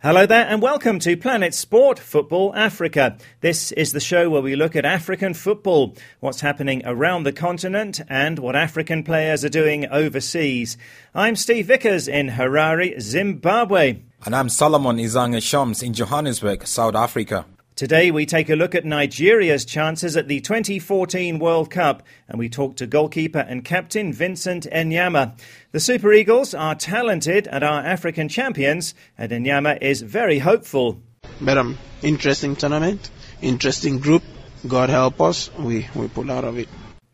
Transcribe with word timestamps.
Hello 0.00 0.26
there, 0.26 0.46
and 0.46 0.62
welcome 0.62 1.00
to 1.00 1.16
Planet 1.16 1.52
Sport 1.52 1.98
Football 1.98 2.54
Africa. 2.54 3.18
This 3.40 3.72
is 3.72 3.90
the 3.90 3.98
show 3.98 4.30
where 4.30 4.40
we 4.40 4.54
look 4.54 4.76
at 4.76 4.84
African 4.84 5.34
football, 5.34 5.96
what's 6.20 6.40
happening 6.40 6.82
around 6.84 7.24
the 7.24 7.32
continent, 7.32 8.00
and 8.08 8.38
what 8.38 8.54
African 8.54 9.02
players 9.02 9.44
are 9.44 9.48
doing 9.48 9.88
overseas. 9.88 10.78
I'm 11.16 11.34
Steve 11.34 11.66
Vickers 11.66 12.06
in 12.06 12.28
Harare, 12.28 13.00
Zimbabwe. 13.00 13.98
And 14.24 14.36
I'm 14.36 14.48
Solomon 14.48 15.00
Izange 15.00 15.42
Shams 15.42 15.82
in 15.82 15.94
Johannesburg, 15.94 16.64
South 16.68 16.94
Africa. 16.94 17.44
Today 17.78 18.10
we 18.10 18.26
take 18.26 18.50
a 18.50 18.56
look 18.56 18.74
at 18.74 18.84
Nigeria's 18.84 19.64
chances 19.64 20.16
at 20.16 20.26
the 20.26 20.40
2014 20.40 21.38
World 21.38 21.70
Cup 21.70 22.02
and 22.26 22.36
we 22.36 22.48
talk 22.48 22.74
to 22.74 22.88
goalkeeper 22.88 23.38
and 23.38 23.64
captain 23.64 24.12
Vincent 24.12 24.66
Enyeama. 24.72 25.38
The 25.70 25.78
Super 25.78 26.12
Eagles 26.12 26.54
are 26.54 26.74
talented 26.74 27.46
and 27.46 27.62
are 27.62 27.80
African 27.80 28.28
champions 28.28 28.96
and 29.16 29.30
Enyeama 29.30 29.80
is 29.80 30.02
very 30.02 30.40
hopeful. 30.40 31.00
Madam, 31.38 31.78
interesting 32.02 32.56
tournament, 32.56 33.10
interesting 33.42 34.00
group. 34.00 34.24
God 34.66 34.90
help 34.90 35.20
us, 35.20 35.48
we, 35.56 35.86
we 35.94 36.08
pull 36.08 36.32
out 36.32 36.42
of 36.42 36.58
it. 36.58 36.68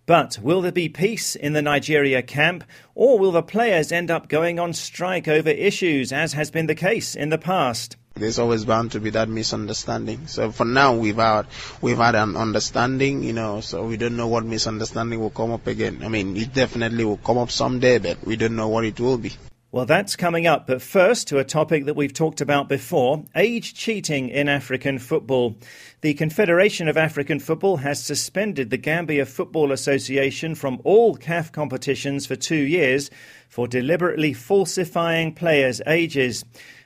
But 0.07 0.39
will 0.41 0.63
there 0.63 0.73
be 0.73 0.89
peace 0.89 1.37
in 1.37 1.53
the 1.53 1.61
Nigeria 1.61 2.23
camp, 2.23 2.65
or 2.95 3.19
will 3.19 3.33
the 3.33 3.43
players 3.43 3.93
end 3.93 4.11
up 4.11 4.29
going 4.31 4.59
on 4.59 4.73
strike 4.73 5.29
over 5.29 5.51
issues, 5.51 6.11
as 6.11 6.33
has 6.33 6.51
been 6.51 6.69
the 6.69 6.75
case 6.75 7.15
in 7.15 7.29
the 7.29 7.37
past? 7.37 7.99
There's 8.17 8.39
always 8.39 8.65
bound 8.65 8.93
to 8.93 9.01
be 9.01 9.11
that 9.11 9.29
misunderstanding. 9.29 10.29
So 10.29 10.53
for 10.53 10.65
now, 10.65 10.95
we've 10.95 11.17
had 11.17 11.47
we've 11.81 11.99
had 11.99 12.15
an 12.15 12.37
understanding, 12.37 13.25
you 13.25 13.33
know. 13.33 13.61
So 13.61 13.85
we 13.87 13.97
don't 13.97 14.17
know 14.17 14.29
what 14.29 14.45
misunderstanding 14.45 15.19
will 15.19 15.31
come 15.31 15.51
up 15.51 15.67
again. 15.67 16.01
I 16.05 16.09
mean, 16.09 16.37
it 16.37 16.55
definitely 16.55 17.05
will 17.05 17.17
come 17.17 17.39
up 17.39 17.51
someday, 17.51 17.99
but 17.99 18.25
we 18.25 18.37
don't 18.37 18.55
know 18.55 18.69
what 18.69 18.85
it 18.85 19.01
will 19.01 19.19
be. 19.19 19.33
Well, 19.73 19.87
that's 19.87 20.15
coming 20.15 20.47
up. 20.47 20.69
But 20.69 20.81
first, 20.81 21.27
to 21.27 21.41
a 21.41 21.45
topic 21.45 21.87
that 21.87 21.97
we've 21.97 22.15
talked 22.15 22.41
about 22.41 22.69
before 22.69 23.25
age 23.35 23.75
cheating 23.75 24.29
in 24.29 24.49
African 24.49 25.01
football. 25.01 25.57
The 26.01 26.15
Confederation 26.15 26.87
of 26.87 26.97
African 26.97 27.41
Football 27.41 27.79
has 27.79 28.01
suspended 28.01 28.71
the 28.71 28.77
Gambia 28.77 29.27
Football 29.27 29.73
Association 29.73 30.55
from 30.55 30.81
all 30.85 31.17
CAF 31.17 31.51
competitions 31.51 32.27
for 32.27 32.37
two 32.37 32.55
years 32.55 33.11
for 33.49 33.67
deliberately 33.67 34.33
falsifying 34.33 35.35
players' 35.35 35.83
ages. 35.89 36.45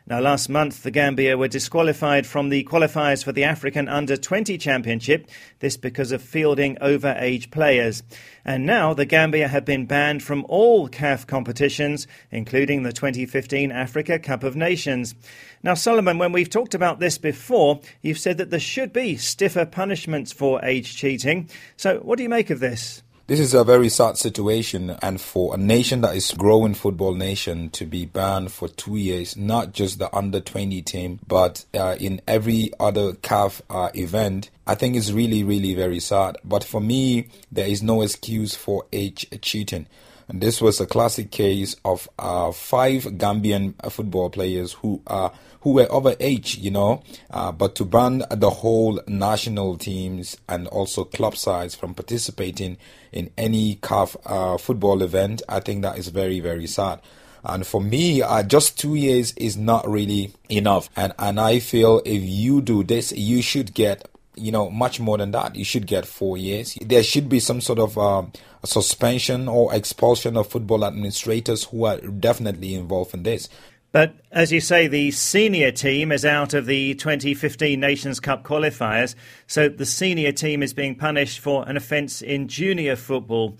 Now, 0.08 0.20
last 0.20 0.48
month, 0.48 0.84
the 0.84 0.90
Gambia 0.90 1.36
were 1.36 1.48
disqualified 1.48 2.26
from 2.26 2.48
the 2.48 2.64
qualifiers 2.64 3.22
for 3.22 3.32
the 3.32 3.44
African 3.44 3.88
Under 3.88 4.16
20 4.16 4.56
Championship, 4.56 5.28
this 5.58 5.76
because 5.76 6.12
of 6.12 6.22
fielding 6.22 6.78
over-age 6.80 7.50
players. 7.50 8.02
And 8.42 8.64
now 8.64 8.94
the 8.94 9.04
Gambia 9.04 9.48
have 9.48 9.66
been 9.66 9.84
banned 9.84 10.22
from 10.22 10.46
all 10.48 10.88
CAF 10.88 11.26
competitions, 11.26 12.06
including 12.30 12.84
the 12.84 12.92
2015 12.94 13.70
Africa 13.70 14.18
Cup 14.18 14.44
of 14.44 14.56
Nations. 14.56 15.14
Now, 15.62 15.74
Solomon, 15.74 16.16
when 16.16 16.32
we've 16.32 16.48
talked 16.48 16.74
about 16.74 17.00
this 17.00 17.18
before, 17.18 17.80
you've 18.00 18.18
said 18.18 18.38
that 18.38 18.48
there 18.48 18.58
should 18.58 18.94
be 18.94 19.18
stiffer 19.18 19.66
punishments 19.66 20.32
for 20.32 20.64
age 20.64 20.96
cheating. 20.96 21.50
So, 21.76 21.98
what 21.98 22.16
do 22.16 22.22
you 22.22 22.30
make 22.30 22.48
of 22.48 22.60
this? 22.60 23.02
This 23.28 23.40
is 23.40 23.52
a 23.52 23.62
very 23.62 23.90
sad 23.90 24.16
situation, 24.16 24.96
and 25.02 25.20
for 25.20 25.54
a 25.54 25.58
nation 25.58 26.00
that 26.00 26.16
is 26.16 26.32
growing 26.32 26.72
football 26.72 27.12
nation 27.12 27.68
to 27.72 27.84
be 27.84 28.06
banned 28.06 28.52
for 28.52 28.68
two 28.68 28.96
years, 28.96 29.36
not 29.36 29.74
just 29.74 29.98
the 29.98 30.08
under 30.16 30.40
20 30.40 30.80
team, 30.80 31.20
but 31.28 31.66
uh, 31.74 31.96
in 32.00 32.22
every 32.26 32.70
other 32.80 33.12
CAF 33.12 33.60
uh, 33.68 33.90
event, 33.92 34.48
I 34.66 34.76
think 34.76 34.96
it's 34.96 35.12
really, 35.12 35.44
really 35.44 35.74
very 35.74 36.00
sad. 36.00 36.38
But 36.42 36.64
for 36.64 36.80
me, 36.80 37.28
there 37.52 37.68
is 37.68 37.82
no 37.82 38.00
excuse 38.00 38.54
for 38.54 38.86
age 38.94 39.26
cheating. 39.42 39.88
This 40.30 40.60
was 40.60 40.78
a 40.78 40.86
classic 40.86 41.30
case 41.30 41.74
of 41.86 42.06
uh, 42.18 42.52
five 42.52 43.04
Gambian 43.04 43.74
football 43.90 44.28
players 44.28 44.74
who 44.74 45.00
are 45.06 45.32
who 45.62 45.72
were 45.72 45.90
over 45.90 46.14
age, 46.20 46.58
you 46.58 46.70
know, 46.70 47.02
uh, 47.30 47.50
but 47.50 47.74
to 47.76 47.84
ban 47.84 48.22
the 48.30 48.50
whole 48.50 49.00
national 49.08 49.76
teams 49.76 50.36
and 50.48 50.68
also 50.68 51.04
club 51.04 51.34
sides 51.36 51.74
from 51.74 51.94
participating 51.94 52.76
in 53.10 53.30
any 53.36 53.76
CAF 53.76 54.16
uh, 54.26 54.56
football 54.58 55.02
event, 55.02 55.42
I 55.48 55.60
think 55.60 55.82
that 55.82 55.98
is 55.98 56.08
very, 56.08 56.40
very 56.40 56.66
sad. 56.66 57.00
And 57.42 57.66
for 57.66 57.80
me, 57.80 58.22
uh, 58.22 58.42
just 58.42 58.78
two 58.78 58.94
years 58.94 59.32
is 59.32 59.56
not 59.56 59.88
really 59.88 60.34
enough. 60.50 60.90
And 60.94 61.14
and 61.18 61.40
I 61.40 61.58
feel 61.60 62.02
if 62.04 62.22
you 62.22 62.60
do 62.60 62.84
this, 62.84 63.12
you 63.12 63.40
should 63.42 63.72
get 63.74 64.08
you 64.38 64.52
know 64.52 64.70
much 64.70 65.00
more 65.00 65.18
than 65.18 65.30
that. 65.32 65.56
You 65.56 65.64
should 65.64 65.86
get 65.86 66.06
four 66.06 66.36
years. 66.38 66.76
There 66.80 67.02
should 67.02 67.28
be 67.28 67.40
some 67.40 67.60
sort 67.60 67.78
of 67.78 67.98
uh, 67.98 68.24
suspension 68.64 69.48
or 69.48 69.74
expulsion 69.74 70.36
of 70.36 70.48
football 70.48 70.84
administrators 70.84 71.64
who 71.64 71.84
are 71.84 71.98
definitely 71.98 72.74
involved 72.74 73.14
in 73.14 73.22
this. 73.22 73.48
But 73.90 74.14
as 74.30 74.52
you 74.52 74.60
say, 74.60 74.86
the 74.86 75.10
senior 75.12 75.70
team 75.70 76.12
is 76.12 76.24
out 76.24 76.52
of 76.52 76.66
the 76.66 76.94
2015 76.94 77.80
Nations 77.80 78.20
Cup 78.20 78.42
qualifiers, 78.44 79.14
so 79.46 79.68
the 79.68 79.86
senior 79.86 80.30
team 80.30 80.62
is 80.62 80.74
being 80.74 80.94
punished 80.94 81.40
for 81.40 81.66
an 81.66 81.76
offence 81.76 82.20
in 82.20 82.48
junior 82.48 82.96
football. 82.96 83.56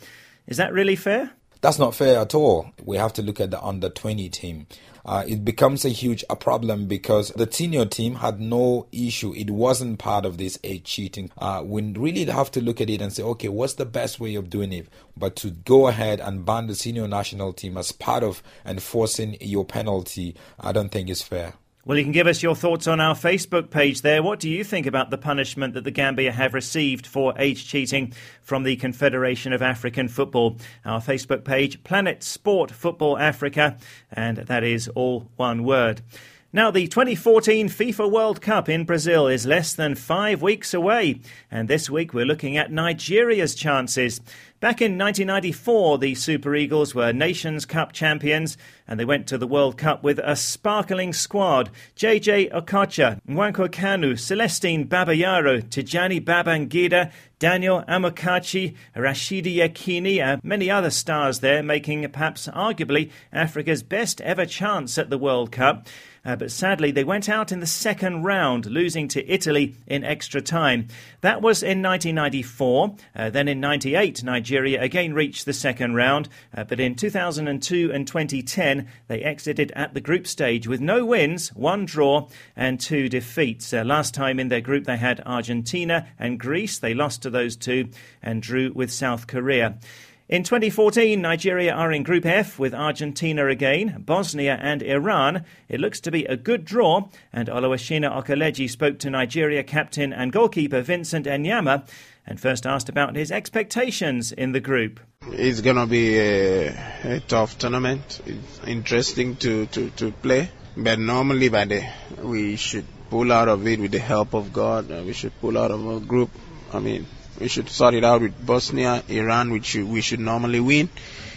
Is 0.47 0.59
that 0.59 0.73
really 0.73 0.97
fair? 0.97 1.31
That's 1.61 1.79
not 1.79 1.95
fair 1.95 2.21
at 2.21 2.35
all. 2.35 2.71
We 2.85 2.99
have 2.99 3.15
to 3.15 3.23
look 3.23 3.41
at 3.41 3.51
the 3.51 3.63
under 3.63 3.89
20 3.89 4.29
team. 4.29 4.67
Uh, 5.09 5.25
it 5.27 5.43
becomes 5.43 5.87
a 5.87 5.89
huge 5.89 6.23
a 6.29 6.37
problem 6.37 6.87
because 6.87 7.31
the 7.31 7.51
senior 7.51 7.87
team 7.87 8.17
had 8.17 8.39
no 8.39 8.87
issue. 8.93 9.33
It 9.35 9.49
wasn't 9.49 9.99
part 9.99 10.27
of 10.27 10.37
this 10.37 10.59
age 10.63 10.85
cheating. 10.85 11.31
Uh, 11.39 11.63
we 11.65 11.81
really 11.93 12.27
have 12.27 12.51
to 12.51 12.61
look 12.61 12.79
at 12.79 12.91
it 12.91 13.01
and 13.01 13.11
say, 13.11 13.23
okay, 13.23 13.49
what's 13.49 13.73
the 13.73 13.87
best 13.87 14.21
way 14.21 14.35
of 14.35 14.51
doing 14.51 14.71
it? 14.71 14.87
But 15.17 15.35
to 15.37 15.51
go 15.51 15.87
ahead 15.89 16.21
and 16.21 16.45
ban 16.45 16.67
the 16.67 16.75
senior 16.75 17.09
national 17.09 17.55
team 17.55 17.79
as 17.79 17.91
part 17.91 18.23
of 18.23 18.43
enforcing 18.67 19.39
your 19.41 19.65
penalty, 19.65 20.37
I 20.61 20.73
don't 20.73 20.91
think 20.91 21.09
is 21.09 21.23
fair. 21.23 21.55
Well, 21.89 21.97
you 21.97 22.05
can 22.05 22.13
give 22.13 22.27
us 22.27 22.43
your 22.43 22.55
thoughts 22.55 22.87
on 22.87 23.01
our 23.01 23.15
Facebook 23.15 23.71
page 23.71 24.03
there. 24.03 24.23
What 24.23 24.41
do 24.41 24.51
you 24.51 24.63
think 24.63 24.85
about 24.85 25.09
the 25.09 25.17
punishment 25.17 25.73
that 25.73 25.85
the 25.85 25.91
Gambia 25.91 26.31
have 26.33 26.53
received 26.53 27.07
for 27.07 27.33
age 27.39 27.67
cheating 27.67 28.13
from 28.43 28.65
the 28.65 28.77
Confederation 28.77 29.55
of 29.55 29.63
African 29.63 30.07
Football? 30.07 30.59
Our 30.85 31.01
Facebook 31.01 31.47
page, 31.47 31.83
Planet 31.85 32.23
Sport 32.23 32.73
Football 32.73 33.17
Africa, 33.17 33.79
and 34.13 34.37
that 34.37 34.65
is 34.65 34.89
all 34.89 35.31
one 35.37 35.65
word. 35.65 36.03
Now, 36.51 36.71
the 36.71 36.89
2014 36.89 37.69
FIFA 37.69 38.11
World 38.11 38.41
Cup 38.41 38.71
in 38.71 38.87
Brazil 38.87 39.27
is 39.27 39.45
less 39.45 39.75
than 39.75 39.95
five 39.95 40.41
weeks 40.41 40.73
away, 40.73 41.21
and 41.51 41.69
this 41.69 41.91
week 41.91 42.15
we're 42.15 42.25
looking 42.25 42.57
at 42.57 42.73
Nigeria's 42.73 43.55
chances. 43.55 44.23
Back 44.59 44.81
in 44.81 44.97
1994, 44.97 45.99
the 45.99 46.15
Super 46.15 46.57
Eagles 46.57 46.95
were 46.95 47.13
Nations 47.13 47.67
Cup 47.67 47.93
champions, 47.93 48.57
and 48.89 48.99
they 48.99 49.05
went 49.05 49.27
to 49.27 49.37
the 49.37 49.47
World 49.47 49.77
Cup 49.77 50.03
with 50.03 50.19
a 50.21 50.35
sparkling 50.37 51.13
squad. 51.13 51.69
JJ 51.97 52.51
Okocha, 52.51 53.21
Nwankwo 53.29 53.69
Kanu, 53.69 54.19
Celestine 54.19 54.89
Babayaro, 54.89 55.63
Tijani 55.63 56.19
Babangida, 56.25 57.13
Daniel 57.39 57.85
Amokachi, 57.87 58.75
Rashidi 58.97 59.57
Yekini, 59.57 60.19
and 60.19 60.43
many 60.43 60.71
other 60.71 60.91
stars 60.91 61.41
there, 61.41 61.63
making 61.63 62.09
perhaps 62.09 62.49
arguably 62.49 63.11
Africa's 63.35 63.83
best 63.83 64.23
ever 64.23 64.47
chance 64.47 64.97
at 64.97 65.11
the 65.11 65.19
World 65.19 65.53
Cup. 65.53 65.87
Uh, 66.25 66.37
but 66.37 66.51
sadly, 66.51 66.91
they 66.91 67.05
went 67.05 67.29
out 67.29 67.53
in 67.53 67.61
the 67.61 67.67
second 67.67 68.23
round, 68.23 68.67
losing 68.67 69.09
to 69.09 69.31
Italy 69.31 69.77
in 69.87 70.05
extra 70.05 70.41
time. 70.41 70.89
That 71.21 71.43
was 71.43 71.63
in 71.63 71.83
1994. 71.83 72.97
Uh, 73.15 73.31
then 73.31 73.49
in 73.49 73.61
98, 73.61 74.23
Nigeria 74.23 74.83
again 74.83 75.15
reached 75.15 75.45
the 75.45 75.53
second 75.53 75.95
round. 75.95 76.29
Uh, 76.57 76.65
but 76.65 76.81
in 76.81 76.95
2002 76.95 77.93
and 77.93 78.07
2010, 78.07 78.89
they 79.07 79.23
exited 79.23 79.73
at 79.73 79.95
the 79.95 80.01
group 80.01 80.27
stage 80.27 80.67
with 80.67 80.81
no 80.81 81.05
wins, 81.05 81.49
one 81.55 81.85
draw, 81.85 82.29
and 82.57 82.81
two 82.81 83.09
defeats. 83.09 83.73
Uh, 83.73 83.85
last 83.85 84.15
time 84.15 84.39
in 84.39 84.49
their 84.49 84.61
group, 84.61 84.85
they 84.85 84.97
had 84.97 85.23
Argentina 85.25 86.09
and 86.19 86.39
Greece. 86.39 86.79
They 86.79 86.95
lost 86.95 87.23
to 87.23 87.31
those 87.31 87.57
two 87.57 87.89
and 88.23 88.43
drew 88.43 88.73
with 88.73 88.93
South 88.93 89.27
Korea. 89.27 89.79
In 90.29 90.43
2014, 90.43 91.23
Nigeria 91.23 91.73
are 91.73 91.91
in 91.91 92.03
Group 92.03 92.27
F 92.27 92.59
with 92.59 92.75
Argentina 92.75 93.47
again, 93.47 94.03
Bosnia 94.05 94.59
and 94.61 94.83
Iran. 94.83 95.47
It 95.71 95.81
looks 95.81 96.01
to 96.01 96.11
be 96.11 96.27
a 96.27 96.37
good 96.37 96.67
draw, 96.67 97.09
and 97.33 97.49
Oluwashina 97.49 98.13
Okeleji 98.15 98.69
spoke 98.69 98.99
to 98.99 99.09
Nigeria 99.09 99.63
captain 99.65 100.13
and 100.13 100.31
goalkeeper 100.31 100.83
Vincent 100.83 101.25
Enyeama 101.25 101.89
and 102.27 102.39
first 102.39 102.67
asked 102.67 102.91
about 102.91 103.17
his 103.17 103.33
expectations 103.33 104.31
in 104.31 104.53
the 104.53 104.61
group. 104.61 105.01
It's 105.29 105.63
going 105.63 105.77
to 105.77 105.87
be 105.87 106.19
a, 106.19 106.77
a, 107.05 107.21
tough 107.21 107.57
tournament. 107.57 108.21
It's 108.27 108.61
interesting 108.67 109.37
to, 109.37 109.65
to, 109.65 109.89
to 109.89 110.13
play, 110.13 110.51
but 110.77 110.99
normally 110.99 111.49
by 111.49 111.65
the, 111.65 111.83
eh, 111.83 111.93
we 112.23 112.57
should 112.57 112.85
pull 113.09 113.33
out 113.33 113.49
of 113.49 113.67
it 113.67 113.81
with 113.81 113.93
the 113.93 113.99
help 113.99 114.35
of 114.35 114.53
God. 114.53 114.91
We 114.91 115.15
should 115.15 115.41
pull 115.41 115.57
out 115.57 115.71
of 115.71 115.87
a 115.87 116.01
group. 116.01 116.29
I 116.71 116.81
mean, 116.81 117.07
we 117.41 117.49
should 117.49 117.69
sort 117.69 117.95
it 117.95 118.05
out 118.05 118.21
with 118.21 118.45
Bosnia, 118.45 119.03
Iran, 119.09 119.51
which 119.53 119.75
we 119.75 120.01
should 120.01 120.21
normally 120.21 120.61
win 120.61 120.89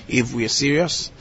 if 0.08 0.34
we're 0.34 0.50
serious. 0.50 1.12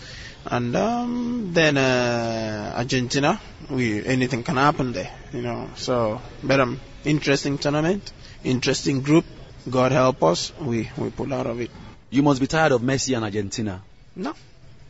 And 0.47 0.75
um, 0.75 1.51
then 1.53 1.77
uh, 1.77 2.73
Argentina, 2.77 3.41
we 3.69 4.05
anything 4.07 4.43
can 4.43 4.57
happen 4.57 4.93
there, 4.93 5.11
you 5.33 5.43
know. 5.43 5.69
So, 5.77 6.21
but 6.43 6.61
um, 6.61 6.81
interesting 7.05 7.59
tournament, 7.59 8.11
interesting 8.43 9.03
group. 9.03 9.27
God 9.69 9.93
help 9.93 10.23
us, 10.23 10.53
we 10.59 10.91
we 10.97 11.11
pull 11.11 11.35
out 11.35 11.47
of 11.47 11.61
it. 11.61 11.71
You 12.09 12.23
must 12.23 12.41
be 12.41 12.47
tired 12.47 12.73
of 12.73 12.81
Messi 12.81 13.15
and 13.15 13.25
Argentina. 13.25 13.83
No, 14.17 14.35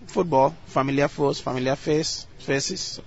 football, 0.07 0.55
familiar 0.67 1.09
foes, 1.09 1.41
familiar 1.41 1.75
face, 1.75 2.27
faces. 2.39 3.01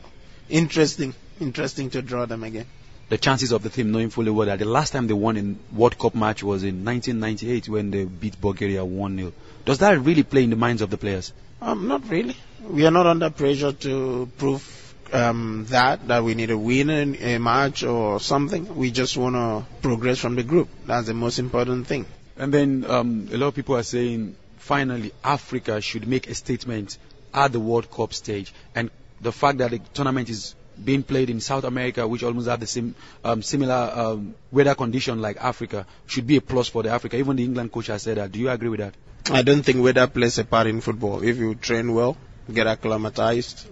Interesting, 0.50 1.16
interesting 1.40 1.90
to 1.92 2.02
draw 2.02 2.26
them 2.26 2.44
again. 2.44 2.66
The 3.10 3.18
chances 3.18 3.52
of 3.52 3.64
the 3.64 3.70
team 3.70 3.92
knowing 3.92 4.10
fully 4.10 4.32
well 4.32 4.48
that 4.48 4.60
the 4.60 4.66
last 4.66 4.92
time 4.92 5.08
they 5.08 5.14
won 5.14 5.38
in 5.38 5.60
World 5.72 5.98
Cup 5.98 6.16
match 6.16 6.42
was 6.44 6.64
in 6.64 6.84
1998 6.86 7.70
when 7.70 7.92
they 7.92 8.06
beat 8.06 8.40
Bulgaria 8.40 8.80
1-0. 8.80 9.34
Does 9.66 9.80
that 9.80 10.00
really 10.00 10.24
play 10.24 10.44
in 10.44 10.50
the 10.50 10.56
minds 10.56 10.82
of 10.82 10.90
the 10.90 10.98
players? 10.98 11.34
Um, 11.62 11.88
not 11.88 12.10
really. 12.10 12.36
We 12.68 12.86
are 12.86 12.92
not 12.92 13.08
under 13.08 13.30
pressure 13.30 13.72
to 13.72 14.30
prove 14.38 14.96
um, 15.14 15.66
that 15.70 16.08
that 16.08 16.24
we 16.24 16.34
need 16.34 16.48
to 16.48 16.58
win 16.58 16.90
a 16.90 17.38
match 17.38 17.84
or 17.84 18.20
something. 18.20 18.76
We 18.76 18.92
just 18.92 19.16
want 19.16 19.36
to 19.36 19.66
progress 19.82 20.20
from 20.20 20.36
the 20.36 20.44
group. 20.44 20.70
That's 20.86 21.08
the 21.08 21.14
most 21.14 21.40
important 21.40 21.88
thing. 21.88 22.06
And 22.36 22.54
then 22.54 22.86
um, 22.88 23.30
a 23.32 23.38
lot 23.38 23.48
of 23.48 23.56
people 23.56 23.76
are 23.78 23.84
saying 23.84 24.36
finally 24.58 25.12
Africa 25.24 25.82
should 25.82 26.08
make 26.08 26.28
a 26.28 26.36
statement 26.36 26.98
at 27.34 27.52
the 27.52 27.60
World 27.60 27.92
Cup 27.92 28.14
stage, 28.14 28.54
and 28.76 28.90
the 29.22 29.32
fact 29.32 29.60
that 29.60 29.72
the 29.72 29.80
tournament 29.94 30.30
is 30.30 30.56
being 30.84 31.04
played 31.04 31.30
in 31.30 31.40
South 31.40 31.64
America, 31.64 32.08
which 32.08 32.24
almost 32.24 32.48
have 32.48 32.60
the 32.60 32.68
same 32.68 32.96
um, 33.24 33.42
similar 33.42 33.92
um, 33.94 34.36
weather 34.52 34.76
condition 34.76 35.22
like 35.22 35.38
Africa, 35.38 35.86
should 36.08 36.28
be 36.28 36.38
a 36.38 36.42
plus 36.42 36.68
for 36.68 36.84
the 36.84 36.90
Africa. 36.90 37.18
Even 37.18 37.36
the 37.36 37.44
England 37.44 37.72
coach 37.72 37.88
has 37.88 38.04
said 38.04 38.18
that. 38.18 38.32
Do 38.32 38.40
you 38.40 38.50
agree 38.50 38.70
with 38.70 38.80
that? 38.80 38.94
I 39.32 39.42
don't 39.42 39.64
think 39.64 39.82
weather 39.82 40.08
plays 40.08 40.38
a 40.38 40.44
part 40.44 40.68
in 40.68 40.82
football. 40.82 41.24
If 41.24 41.38
you 41.38 41.56
train 41.56 41.94
well, 41.94 42.18
get 42.52 42.68
acclimatized, 42.68 43.68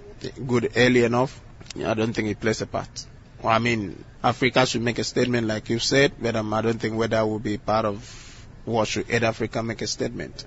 good 0.48 0.72
early 0.76 1.04
enough, 1.04 1.42
I 1.84 1.94
don't 1.94 2.14
think 2.14 2.30
it 2.30 2.40
plays 2.40 2.62
a 2.62 2.68
part. 2.68 3.06
I 3.44 3.60
mean, 3.60 4.04
Africa 4.24 4.66
should 4.66 4.82
make 4.82 5.00
a 5.00 5.04
statement 5.04 5.48
like 5.48 5.70
you 5.70 5.80
said, 5.80 6.14
but 6.22 6.36
um, 6.36 6.54
I 6.54 6.62
don't 6.62 6.80
think 6.80 6.96
weather 6.96 7.26
will 7.26 7.40
be 7.40 7.58
part 7.58 7.86
of 7.86 8.48
what 8.66 8.88
should 8.88 9.10
aid 9.10 9.24
Africa 9.24 9.64
make 9.64 9.82
a 9.82 9.88
statement. 9.88 10.46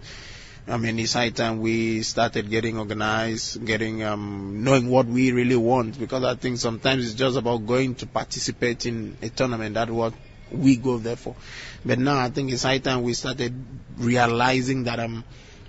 I 0.66 0.78
mean, 0.78 0.98
it's 0.98 1.12
high 1.12 1.28
time 1.28 1.60
we 1.60 2.02
started 2.02 2.48
getting 2.48 2.78
organized, 2.78 3.64
getting 3.66 4.02
um, 4.02 4.64
knowing 4.64 4.88
what 4.88 5.06
we 5.06 5.30
really 5.32 5.56
want. 5.56 5.98
Because 5.98 6.24
I 6.24 6.36
think 6.36 6.58
sometimes 6.58 7.04
it's 7.04 7.14
just 7.14 7.36
about 7.36 7.66
going 7.66 7.96
to 7.96 8.06
participate 8.06 8.86
in 8.86 9.16
a 9.20 9.28
tournament. 9.28 9.74
That's 9.74 9.90
what 9.90 10.14
we 10.50 10.76
go 10.76 10.98
there 10.98 11.16
for. 11.16 11.36
But 11.84 11.98
now 11.98 12.18
I 12.18 12.30
think 12.30 12.50
it's 12.50 12.62
high 12.62 12.78
time 12.78 13.02
we 13.02 13.12
started 13.12 13.54
realizing 13.98 14.84
that 14.84 15.00
um, 15.00 15.24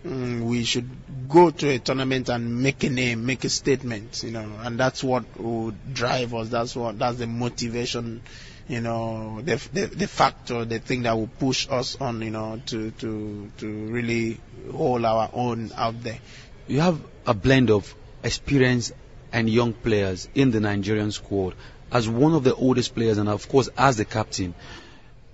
mm, 0.06 0.42
we 0.44 0.64
should 0.64 0.90
go 1.28 1.52
to 1.52 1.70
a 1.70 1.80
tournament 1.80 2.30
and 2.30 2.62
make 2.62 2.84
a 2.84 2.90
name, 2.90 3.26
make 3.26 3.44
a 3.44 3.50
statement, 3.50 4.24
you 4.24 4.32
know, 4.32 4.50
and 4.62 4.80
that's 4.80 5.04
what 5.04 5.26
would 5.40 5.94
drive 5.94 6.34
us. 6.34 6.50
That's 6.50 6.76
what 6.76 6.98
that's 7.00 7.18
the 7.18 7.28
motivation, 7.28 8.22
you 8.68 8.82
know, 8.82 9.42
the 9.42 9.56
the, 9.74 9.86
the 9.86 10.08
factor, 10.08 10.66
the 10.66 10.80
thing 10.80 11.04
that 11.04 11.16
will 11.16 11.28
push 11.28 11.68
us 11.70 11.96
on, 12.02 12.22
you 12.22 12.32
know, 12.32 12.62
to 12.68 12.92
to 12.92 13.52
to 13.58 13.68
really 13.88 14.40
hold 14.72 15.06
our 15.06 15.30
own 15.34 15.72
out 15.76 16.02
there. 16.02 16.20
You 16.68 16.80
have 16.82 17.00
a 17.28 17.34
blend 17.34 17.70
of 17.70 17.94
experience 18.24 18.92
and 19.32 19.50
young 19.50 19.74
players 19.74 20.28
in 20.34 20.52
the 20.52 20.60
Nigerian 20.60 21.12
squad. 21.12 21.54
As 21.92 22.10
one 22.10 22.34
of 22.34 22.44
the 22.44 22.56
oldest 22.56 22.96
players, 22.96 23.20
and 23.20 23.30
of 23.30 23.48
course 23.48 23.70
as 23.78 23.98
the 23.98 24.06
captain, 24.06 24.56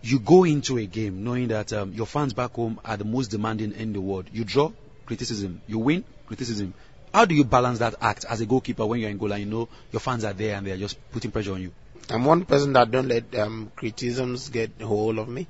you 0.01 0.19
go 0.19 0.43
into 0.43 0.77
a 0.77 0.85
game 0.85 1.23
knowing 1.23 1.47
that 1.49 1.71
um, 1.71 1.93
your 1.93 2.05
fans 2.05 2.33
back 2.33 2.51
home 2.53 2.79
are 2.83 2.97
the 2.97 3.05
most 3.05 3.29
demanding 3.29 3.71
in 3.73 3.93
the 3.93 4.01
world. 4.01 4.25
You 4.33 4.43
draw 4.43 4.71
criticism, 5.05 5.61
you 5.67 5.79
win 5.79 6.03
criticism. 6.27 6.73
How 7.13 7.25
do 7.25 7.35
you 7.35 7.43
balance 7.43 7.79
that 7.79 7.95
act 8.01 8.25
as 8.29 8.41
a 8.41 8.45
goalkeeper 8.45 8.85
when 8.85 8.99
you're 8.99 9.09
in 9.09 9.17
goal 9.17 9.31
and 9.31 9.43
you 9.43 9.49
know 9.49 9.69
your 9.91 9.99
fans 9.99 10.23
are 10.25 10.33
there 10.33 10.55
and 10.55 10.67
they're 10.67 10.77
just 10.77 10.97
putting 11.11 11.31
pressure 11.31 11.53
on 11.53 11.61
you? 11.61 11.71
I'm 12.09 12.25
one 12.25 12.45
person 12.45 12.73
that 12.73 12.91
don't 12.91 13.07
let 13.07 13.33
um, 13.35 13.71
criticisms 13.75 14.49
get 14.49 14.81
hold 14.81 15.19
of 15.19 15.29
me. 15.29 15.47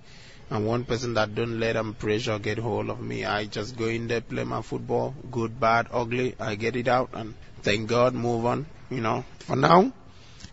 I'm 0.50 0.66
one 0.66 0.84
person 0.86 1.14
that 1.14 1.34
don't 1.34 1.60
let 1.60 1.78
um, 1.78 1.94
pressure 1.94 2.38
get 2.38 2.58
hold 2.58 2.90
of 2.90 3.00
me. 3.00 3.24
I 3.26 3.46
just 3.46 3.78
go 3.78 3.86
in 3.86 4.08
there, 4.08 4.22
play 4.22 4.44
my 4.44 4.62
football, 4.62 5.16
good, 5.32 5.60
bad, 5.60 5.88
ugly. 5.92 6.36
I 6.40 6.56
get 6.56 6.76
it 6.76 6.88
out 6.88 7.12
and 7.14 7.36
thank 7.62 7.88
God, 7.88 8.14
move 8.14 8.46
on. 8.46 8.66
You 8.90 9.02
know, 9.02 9.24
for 9.40 9.56
now, 9.56 9.94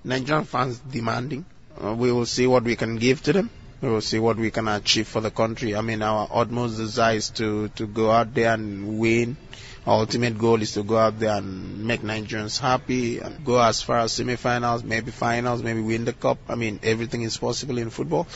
Nigerian 0.05 0.45
fans 0.45 0.79
demanding. 0.79 1.45
Uh, 1.83 1.95
we 1.95 2.13
will 2.13 2.27
see 2.27 2.47
what 2.47 2.63
we 2.63 2.77
can 2.77 2.97
give 2.97 3.23
to 3.25 3.33
them 3.33 3.51
we 3.81 3.89
will 3.89 4.01
see 4.01 4.19
what 4.19 4.37
we 4.37 4.51
can 4.51 4.67
achieve 4.67 5.07
for 5.07 5.21
the 5.21 5.31
country. 5.31 5.77
I 5.77 5.83
mean, 5.83 6.03
our 6.03 6.29
utmost 6.33 6.77
desire 6.79 7.17
is 7.17 7.31
to, 7.31 7.69
to 7.69 7.87
go 7.87 8.11
out 8.11 8.35
there 8.35 8.53
and 8.55 8.99
win. 8.99 9.37
Our 9.87 10.01
ultimate 10.01 10.37
goal 10.37 10.61
is 10.61 10.73
to 10.73 10.83
go 10.83 10.99
out 10.99 11.19
there 11.19 11.37
and 11.37 11.85
make 11.85 12.03
Nigerians 12.03 12.59
happy 12.61 13.21
and 13.21 13.45
go 13.45 13.61
as 13.61 13.81
far 13.81 14.01
as 14.01 14.13
semifinals, 14.13 14.85
maybe 14.85 15.11
finals, 15.11 15.63
maybe 15.63 15.81
win 15.81 16.05
the 16.05 16.13
cup. 16.13 16.39
I 16.49 16.57
mean, 16.57 16.81
everything 16.83 17.23
is 17.23 17.37
possible 17.37 17.79
in 17.79 17.91
football. 17.91 18.27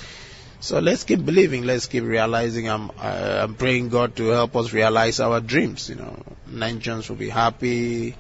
So 0.60 0.78
let's 0.78 1.02
keep 1.04 1.24
believing. 1.24 1.64
Let's 1.64 1.86
keep 1.86 2.04
realizing. 2.04 2.70
I'm, 2.70 2.90
I'm 2.98 3.56
praying 3.56 3.88
God 3.88 4.14
to 4.16 4.28
help 4.28 4.54
us 4.56 4.72
realize 4.72 5.18
our 5.18 5.40
dreams. 5.40 5.88
You 5.88 5.96
know, 5.96 6.22
Nigerians 6.48 7.08
will 7.08 7.16
be 7.16 7.28
happy. 7.28 8.14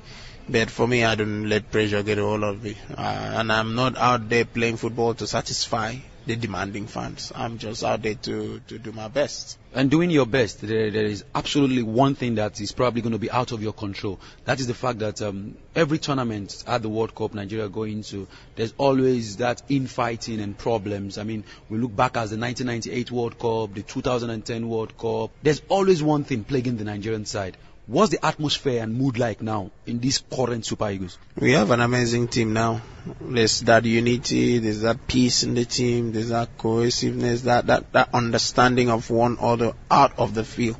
But 0.48 0.68
for 0.68 0.88
me, 0.88 1.04
I 1.04 1.14
don't 1.14 1.48
let 1.48 1.70
pressure 1.70 2.02
get 2.02 2.18
a 2.18 2.22
hold 2.22 2.42
of 2.42 2.62
me. 2.62 2.76
Uh, 2.90 3.00
and 3.00 3.52
I'm 3.52 3.76
not 3.76 3.96
out 3.96 4.28
there 4.28 4.44
playing 4.44 4.76
football 4.76 5.14
to 5.14 5.26
satisfy 5.26 5.96
the 6.26 6.34
demanding 6.34 6.88
fans. 6.88 7.32
I'm 7.34 7.58
just 7.58 7.84
out 7.84 8.02
there 8.02 8.14
to, 8.14 8.60
to 8.66 8.78
do 8.78 8.90
my 8.90 9.06
best. 9.06 9.56
And 9.74 9.90
doing 9.90 10.10
your 10.10 10.26
best, 10.26 10.60
there, 10.60 10.90
there 10.90 11.06
is 11.06 11.24
absolutely 11.34 11.82
one 11.82 12.14
thing 12.14 12.34
that 12.34 12.60
is 12.60 12.72
probably 12.72 13.00
going 13.00 13.14
to 13.14 13.18
be 13.18 13.30
out 13.30 13.52
of 13.52 13.62
your 13.62 13.72
control. 13.72 14.20
That 14.44 14.60
is 14.60 14.66
the 14.66 14.74
fact 14.74 14.98
that 14.98 15.22
um, 15.22 15.56
every 15.74 15.98
tournament 15.98 16.62
at 16.66 16.82
the 16.82 16.90
World 16.90 17.14
Cup 17.14 17.32
Nigeria 17.32 17.70
go 17.70 17.84
into, 17.84 18.28
there's 18.54 18.74
always 18.76 19.38
that 19.38 19.62
infighting 19.70 20.40
and 20.40 20.56
problems. 20.58 21.16
I 21.16 21.22
mean, 21.22 21.44
we 21.70 21.78
look 21.78 21.96
back 21.96 22.18
as 22.18 22.30
the 22.30 22.36
1998 22.36 23.10
World 23.10 23.38
Cup, 23.38 23.74
the 23.74 23.82
2010 23.82 24.68
World 24.68 24.98
Cup. 24.98 25.30
There's 25.42 25.62
always 25.70 26.02
one 26.02 26.24
thing 26.24 26.44
plaguing 26.44 26.76
the 26.76 26.84
Nigerian 26.84 27.24
side. 27.24 27.56
What's 27.86 28.10
the 28.10 28.24
atmosphere 28.24 28.82
and 28.82 28.94
mood 28.94 29.18
like 29.18 29.40
now 29.40 29.70
in 29.86 30.00
these 30.00 30.22
current 30.30 30.66
Super 30.66 30.90
Eagles? 30.90 31.18
We 31.38 31.52
have 31.52 31.70
an 31.70 31.80
amazing 31.80 32.28
team 32.28 32.52
now. 32.52 32.82
There's 33.20 33.60
that 33.60 33.84
unity, 33.84 34.58
there's 34.58 34.82
that 34.82 35.08
peace 35.08 35.42
in 35.42 35.54
the 35.54 35.64
team, 35.64 36.12
there's 36.12 36.28
that 36.28 36.56
cohesiveness, 36.56 37.42
that, 37.42 37.66
that, 37.66 37.92
that 37.92 38.14
understanding 38.14 38.90
of 38.90 39.10
one 39.10 39.38
other 39.40 39.72
out 39.90 40.18
of 40.18 40.34
the 40.34 40.44
field. 40.44 40.76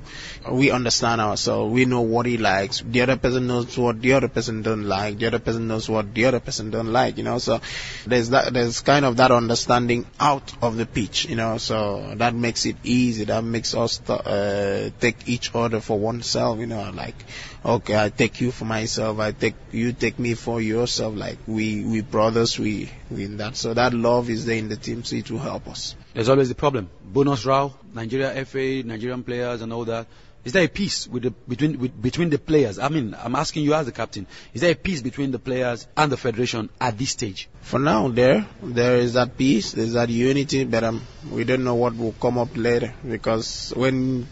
We 0.48 0.70
understand 0.70 1.20
ourselves. 1.20 1.72
We 1.72 1.84
know 1.84 2.02
what 2.02 2.26
he 2.26 2.38
likes. 2.38 2.82
The 2.84 3.02
other 3.02 3.16
person 3.16 3.46
knows 3.46 3.76
what 3.76 4.00
the 4.00 4.12
other 4.12 4.28
person 4.28 4.62
don't 4.62 4.84
like. 4.84 5.19
The 5.19 5.26
other 5.26 5.38
person 5.40 5.69
knows 5.69 5.88
what 5.88 6.14
the 6.14 6.26
other 6.26 6.40
person 6.40 6.70
don't 6.70 6.92
like, 6.92 7.19
you 7.19 7.24
know. 7.24 7.38
So 7.38 7.60
there's 8.06 8.30
that, 8.30 8.52
there's 8.52 8.80
kind 8.80 9.04
of 9.04 9.16
that 9.16 9.30
understanding 9.30 10.06
out 10.20 10.52
of 10.62 10.76
the 10.76 10.86
pitch, 10.86 11.26
you 11.26 11.36
know. 11.36 11.58
So 11.58 12.14
that 12.16 12.34
makes 12.34 12.66
it 12.66 12.76
easy. 12.84 13.24
That 13.24 13.44
makes 13.44 13.74
us 13.74 14.00
uh, 14.08 14.90
take 15.00 15.28
each 15.28 15.54
other 15.54 15.80
for 15.80 15.98
oneself, 15.98 16.58
you 16.58 16.66
know 16.66 16.82
like, 16.92 17.14
okay, 17.64 17.96
I 17.96 18.08
take 18.10 18.40
you 18.40 18.50
for 18.50 18.64
myself. 18.64 19.19
I 19.19 19.32
take 19.32 19.54
you 19.72 19.92
take 19.92 20.19
me 20.19 20.34
for 20.34 20.60
yourself. 20.60 21.16
Like 21.16 21.38
we 21.46 21.84
we 21.84 22.00
brothers, 22.12 22.58
we 22.58 22.90
win 23.10 23.38
that. 23.38 23.56
So 23.56 23.74
that 23.74 23.92
love 23.92 24.30
is 24.30 24.46
there 24.46 24.56
in 24.56 24.68
the 24.68 24.76
team, 24.76 25.02
so 25.02 25.16
it 25.16 25.28
will 25.31 25.40
help 25.40 25.66
us. 25.66 25.96
There's 26.14 26.28
always 26.28 26.48
the 26.48 26.54
problem. 26.54 26.88
Bonus 27.04 27.44
row, 27.44 27.74
Nigeria 27.92 28.44
FA, 28.44 28.84
Nigerian 28.84 29.24
players, 29.24 29.62
and 29.62 29.72
all 29.72 29.84
that. 29.86 30.06
Is 30.44 30.52
there 30.52 30.64
a 30.64 30.69
peace 30.69 31.06
with 31.06 31.22
the, 31.22 31.31
between 31.31 31.78
with, 31.78 32.02
between 32.02 32.31
the 32.31 32.38
players? 32.38 32.78
I 32.81 32.88
mean, 32.88 33.14
I'm 33.16 33.36
asking 33.36 33.62
you 33.64 33.74
as 33.74 33.86
the 33.86 33.92
captain. 33.92 34.26
Is 34.52 34.60
there 34.60 34.72
a 34.72 34.74
peace 34.74 35.00
between 35.00 35.31
the 35.31 35.38
players 35.38 35.86
and 35.96 36.10
the 36.10 36.16
federation 36.16 36.69
at 36.81 36.98
this 36.98 37.10
stage? 37.10 37.48
For 37.60 37.78
now, 37.78 38.08
there 38.08 38.46
there 38.60 38.96
is 38.96 39.12
that 39.14 39.36
peace, 39.38 39.70
there's 39.72 39.92
that 39.92 40.08
unity, 40.08 40.64
but 40.64 40.82
um, 40.82 41.00
we 41.31 41.44
don't 41.44 41.62
know 41.62 41.76
what 41.76 41.96
will 41.96 42.12
come 42.20 42.38
up 42.38 42.56
later 42.56 42.92
because 43.08 43.72
when 43.76 44.26